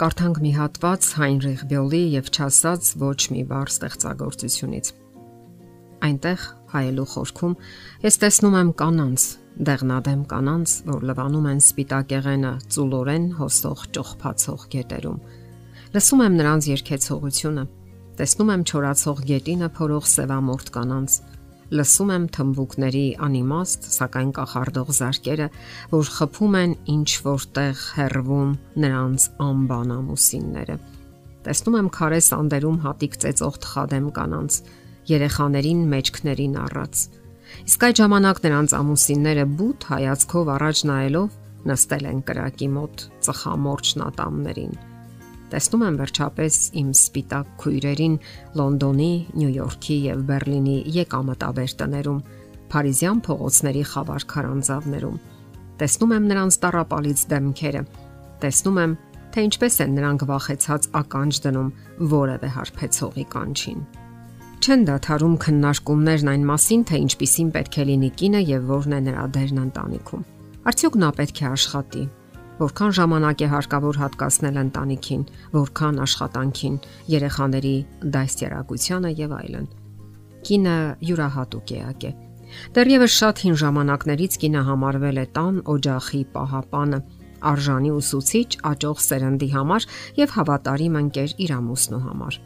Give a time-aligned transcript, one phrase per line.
[0.00, 4.86] Կարդանք մի հատված Հայնրիխ Բյոլի եւ չասած ոչ մի բառ ստեղծագործությունից։
[6.06, 7.56] Այնտեղ հայելու խորքում
[8.06, 9.26] ես տեսնում եմ կանանց,
[9.68, 15.20] դեղնադեմ կանանց, որ լվանում են սպիտակեղենը ծուլորեն հոսող ճոխփացող գետերում։
[15.92, 17.66] Լսում եմ նրանց երկեցողությունը,
[18.24, 21.20] տեսնում եմ չորացող գետինը փորող սևամորթ կանանց,
[21.70, 25.46] լսում եմ թմբուկների անիմաստ, սակայն կախարդող զարկերը,
[25.92, 28.50] որ խփում են ինչ որտեղ հերվում
[28.84, 30.76] նրանց անբան ամուսինները։
[31.46, 34.58] Տեսնում եմ քարե սանդերում հատիկ ծեծող թխադեմ կանանց,
[35.14, 37.06] երեխաներին մեջքներին առած։
[37.70, 41.40] Իսկ այդ ժամանակ նրանց ամուսինները բութ հայացքով առաջ նայելով
[41.70, 44.78] նստել են կրակի մոտ ծխամորճ նատամներին
[45.50, 48.12] Տեսնում եմ վերջապես իմ սպիտակ քույրերին
[48.60, 52.20] Լոնդոնի, Նյու Յորքի եւ Բերլինի եկամտաբեր տներում,
[52.70, 55.16] Փարիզյան փողոցների խավար քարանձավներում։
[55.80, 57.82] Տեսնում եմ նրանց տարապալից դեմքերը։
[58.44, 58.92] Տեսնում եմ,
[59.34, 61.72] թե ինչպես են նրանք վախեցած ականջ դնում
[62.14, 63.82] որևէ հարբեցողի կանչին։
[64.60, 69.24] Չեն դադարում քննարկումներն այն մասին, թե ինչպիսին պետք է լինի կինը եւ որն է նրա
[69.34, 70.24] դերն ընտանիքում։
[70.70, 72.02] Արդյոք նա պետք է աշխատի,
[72.60, 75.22] որքան ժամանակ է հարկավոր հատկացնել ընտանիքին,
[75.54, 76.74] որքան աշխատանքին,
[77.14, 77.76] երեխաների
[78.16, 79.70] դաստիարակությանը եւ այլն։
[80.50, 80.76] Կինը
[81.08, 82.12] յուրահատուկ էակ է։
[82.76, 87.00] Դեռևս շատ հին ժամանակներից կինը համարվել է տան օջախի պահապանը,
[87.50, 89.88] արժանի ուսուցիչ աճող սերնդի համար
[90.20, 92.40] եւ հավատարիմ ընկեր իր ամուսնու համար։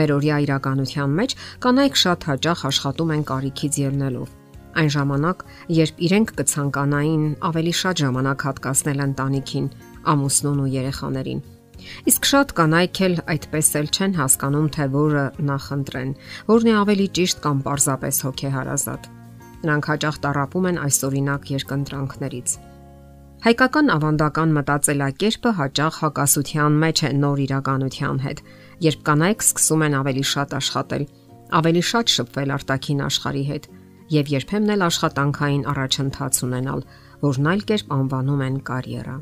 [0.00, 4.39] Մեր օրյա իրականության մեջ կանայք շատ հաճախ աշխատում են կարիքից ելնելով
[4.78, 5.40] Այն ժամանակ,
[5.74, 9.66] երբ իրենք կցանկանային ավելի շատ ժամանակ հատկացնել ընտանիքին,
[10.12, 11.40] ամուսնուն ու երեխաներին։
[12.10, 16.10] Իսկ շատ կանայք էլ այդպես էլ չեն հասկանում, թե որը նախընտրեն,
[16.50, 19.08] որն է ավելի ճիշտ կամ պարզապես հոգեհարազատ։
[19.60, 22.54] Նրանք հաճախ տարապում են այսօրինակ երկընտրանքներից։
[23.40, 28.42] Հայկական ավանդական մտածելակերպը հաճախ հակասության մեջ է նոր իրականության հետ,
[28.84, 31.04] երբ կանայք սկսում են ավելի շատ աշխատել,
[31.60, 33.64] ավելի շատ շփվել արտաքին աշխարհի հետ
[34.10, 36.80] եւ երբեմն էլ աշխատանքային առաջընթաց ունենալ,
[37.22, 39.16] որն այլ կերպ անվանում են կարիերա։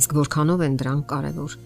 [0.00, 1.56] Իսկ որքանով են դրանք կարևոր։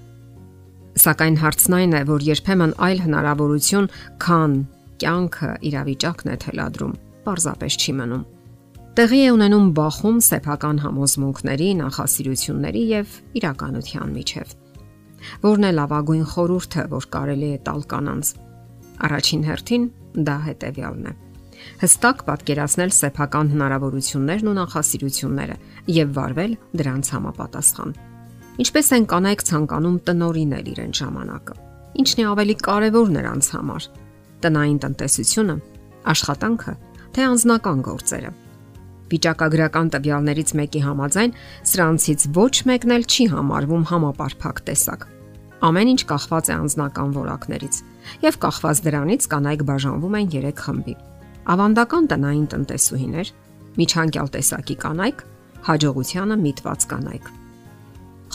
[1.02, 3.90] Սակայն հարցն այն է, որ երբեմն այլ հնարավորություն,
[4.22, 4.56] քան
[5.02, 6.94] կյանքը իրավիճակն է թելադրում,
[7.26, 8.24] պարզապես չի մնում։
[8.98, 14.56] Տեղի է ունենում բախում սեփական համոզմունքների, նախասիրությունների եւ իրականության միջև։
[15.46, 18.34] Որն է լավագույն խորհուրդը, որ կարելի է տալ կանանց։
[19.06, 19.88] Առաջին հերթին
[20.26, 21.18] դա հետեւյալն է
[21.82, 25.56] հստակ պատկերացնել սեփական հնարավորություններն ու նախասիրությունները
[25.94, 27.94] եւ վարվել դրանց համապատասխան։
[28.58, 31.54] Ինչպես են կանայք ցանկանում տնորինել իրեն ժամանակը։
[32.02, 33.84] Ինչն է ավելի կարևոր նրանց համար։
[34.42, 35.56] Տնային տնտեսությունը,
[36.12, 36.74] աշխատանքը,
[37.14, 38.32] թե անձնական գործերը։
[39.08, 41.36] Վիճակագրական տվյալներից մեկի համաձայն
[41.70, 45.06] սրանցից ոչ մեկն էլ չի համարվում համապարփակ տեսակ։
[45.68, 47.78] Ամեն ինչ կախված է անձնական որակներից,
[48.26, 50.94] եւ կախված դրանից կանայք բաժանվում են 3 խմբի
[51.48, 53.32] ավանդական տնային տնտեսուհիներ,
[53.78, 55.20] միջանկյալ տեսակի կանայք,
[55.68, 57.28] հաջողությանը միտված կանայք։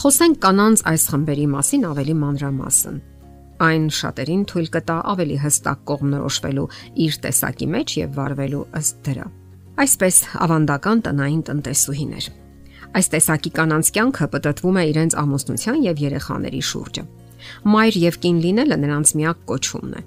[0.04, 2.96] Խոսենք կանանց այս խմբերի մասին ավելի մանրամասն։
[3.64, 6.64] Այն շատերին թույլ կտա ավելի հստակ կողմնորոշվելու
[7.04, 9.26] իր տեսակի մեջ եւ վարվելու ըստ դրա։
[9.84, 12.26] Այսպես ավանդական տնային տնտեսուհիներ։
[12.94, 17.06] Այս տեսակի կանանց կյանքը պատտվում է իրենց ամուսնության եւ երեխաների շուրջը։
[17.74, 20.02] Մայր եւ կին լինելը նրանց միակ կոչումն է։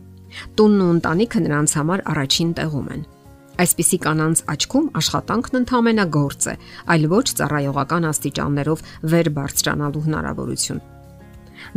[0.57, 3.05] Տունն ու ընտանիքը նրանց համար առաջին տեղում են։
[3.57, 6.53] Այսպիսի կանանց աչքում աշխատանքն ընդհանրապես գործ է,
[6.93, 8.83] այլ ոչ ծառայողական աստիճաններով
[9.13, 10.83] վեր բարձրանալու հնարավորություն։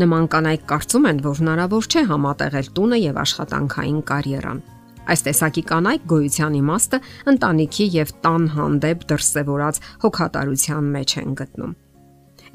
[0.00, 4.65] Նման կանայք կարծում են, որ հնարավոր չէ համատեղել տունը եւ աշխատանքային կարիերան։
[5.10, 11.78] Այս տեսակի կանայք գոյության իմաստը ընտանիքի եւ տան հանդեպ դրսևորած հոգատարության մեջ են գտնում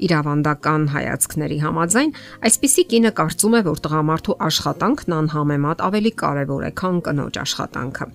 [0.06, 2.12] իրավանդական հայացքների համաձայն
[2.48, 8.08] այսպիսի կինը կարծում է, որ տղամարդու աշխատանքն անհամեմատ ավելի կարևոր է, քան կնոջ աշխատանքը։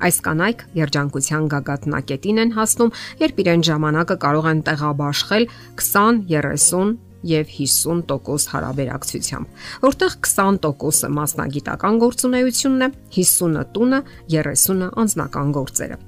[0.00, 5.46] Այս կանայք երջանկության գագաթնակետին են հասնում, երբ իրեն ժամանակը կարող են տեղաբաշխել
[5.76, 6.94] 20, 30
[7.30, 14.00] եւ 50% հարաբերակցությամբ, որտեղ 20%-ը մասնագիտական գործունեությունն է, 50-ը տունը,
[14.32, 15.98] 30-ը անձնական գործերը։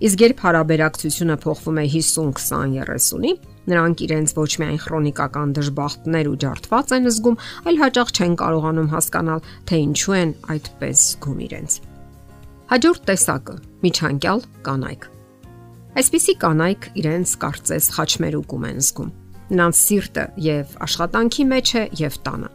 [0.00, 3.32] Իսկ երբ հարաբերակցությունը փոխվում է 50-20-30-ի,
[3.68, 9.40] Նրանք իրենց ոչ միայն քրոնիկական դժբախտներ ու ջարդված են զգում, այլ հաճախ չեն կարողանում հասկանալ,
[9.68, 11.72] թե ինչու են այդպես զգում իրենց։
[12.70, 14.40] Հաջորդ տեսակը՝ միջանկյալ
[14.70, 15.02] կանայք։
[16.00, 19.10] Այսպիսի կանայք իրենց կարծես խաչմերուկում են զգում։
[19.50, 22.50] Նրանց սիրտը եւ աշխատանքի մեջ է եւ տանը։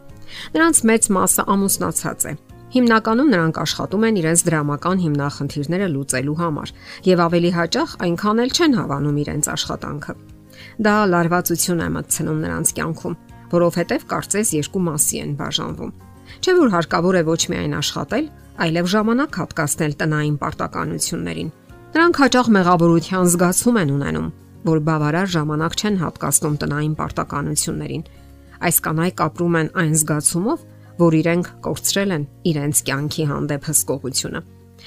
[0.56, 2.32] Նրանց մեծ մասը ամուսնացած է։
[2.76, 6.72] Հիմնականում նրանք աշխատում են իրենց դրամական հիմնախնդիրները լուծելու համար
[7.06, 10.16] եւ ավելի հաճախ այնքան էլ չեն հավանում իրենց աշխատանքը։
[10.86, 13.16] Դա լարվածություն է մտցնում նրանց կյանքում։
[13.52, 15.92] որովհետև կարծես երկու մասի են բաժանվում։
[16.42, 18.26] Չէ որ հարկավոր է ոչ միայն աշխատել,
[18.66, 21.50] այլև ժամանակ հատկացնել տնային պարտականություններին։
[21.96, 24.28] Նրանք հաճախ մեղավորության զգացում են ունենում,
[24.66, 28.04] որ բավարար ժամանակ չեն հատկացնում տնային պարտականություններին։
[28.66, 30.66] Այս կանայք ապրում են այն զգացումով,
[30.96, 34.40] որ իրենք կորցրել են իրենց կյանքի հանդեպ հսկողությունը։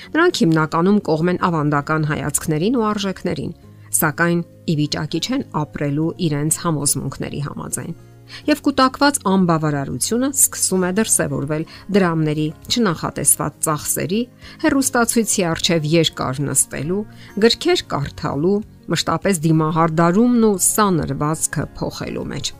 [0.10, 3.54] Նրանք հիմնականում կողմ են ավանդական հայացքներին ու արժեքներին,
[3.96, 7.98] սակայն ի վիճակի չեն ապրելու իրենց համոզմունքների համաձայն
[8.46, 11.64] եւ կൂട്ടակված անբավարարությունը սկսում է դրսևորվել
[11.96, 14.22] դրամների, չնախատեսված ծախսերի,
[14.64, 17.02] հերոստացույցի արչեւ երկար նստելու,
[17.46, 18.56] գրքեր կարդալու,
[18.94, 22.54] մշտապես դիմահարդարումն ու սանրվածքը փոխելու մեջ։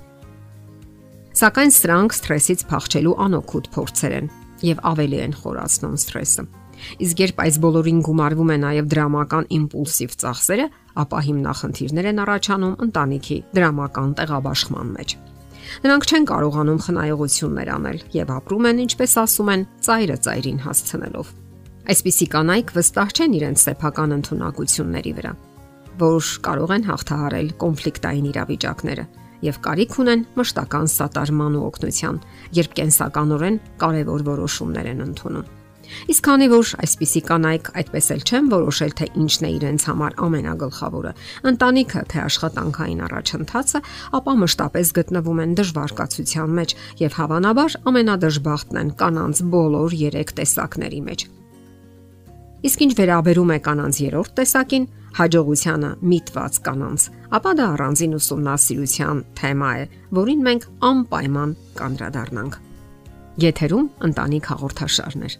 [1.40, 4.32] Սակայն սրանք սթրեսից փախչելու անօգուտ փորձեր են
[4.66, 6.44] եւ ավելի են խորացնում սթրեսը։
[7.06, 10.68] Իսկ երբ այս բոլորին գումարվում է նաև դրամական իմպուլսիվ ծախսերը,
[11.04, 15.18] ապա հիմնախնդիրներ են առաջանում ընտանիքի դրամական տեղաբաշխման մեջ։
[15.84, 21.32] Նրանք չեն կարողանում խնայողություններ անել եւ ապրում են, ինչպես ասում են, ծայրը ծայրին հասցնելով։
[21.90, 25.32] Այսպիսի կանայք վստահ չեն իրենց սեփական ընտունակությունների վրա,
[26.00, 29.06] որ կարող են հաղթահարել կոնֆլիկտային իրավիճակները
[29.46, 32.20] եւ կարիք ունեն մշտական սատարման ու օգնության,
[32.60, 35.59] երբ կենսականորեն կարևոր որոշումներ են ընդունում։
[36.10, 41.14] Իսկ քանի որ այսպիսի կանայք այդպես էլ չեն որոշել, թե ինչն է իրենց համար ամենագլխավորը,
[41.50, 43.82] ընտանիքը թե աշխատանքային առաջընթացը,
[44.20, 45.98] ապա մշտապես գտնվում են դժվար
[46.60, 51.28] մեջ եւ հավանաբար ամենադժբախտն են կանանց բոլոր 3 տեսակների մեջ։
[52.60, 54.88] Իսկ ինչ վերաբերում է կանանց երրորդ տեսակին,
[55.20, 57.06] հաջողությանը միտված կանանց,
[57.40, 59.86] ապա դա առանձին ուսումնասիրության թեմա է,
[60.20, 62.60] որին մենք անպայման կանդրադառնանք։
[63.46, 65.40] Եթերում ընտանիք հաղորդաշարներ։